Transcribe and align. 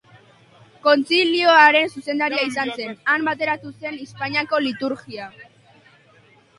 Kontzilioaren 0.87 1.91
zuzendaria 1.99 2.47
izan 2.53 2.73
zen; 2.79 2.97
han 3.13 3.31
bateratu 3.31 3.77
zen 3.77 4.03
Hispaniako 4.03 4.67
liturgia. 4.69 5.33